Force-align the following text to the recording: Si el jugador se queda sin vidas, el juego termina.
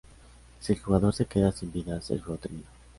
Si 0.59 0.73
el 0.73 0.79
jugador 0.79 1.13
se 1.13 1.27
queda 1.27 1.51
sin 1.51 1.71
vidas, 1.71 2.09
el 2.09 2.21
juego 2.23 2.39
termina. 2.39 2.65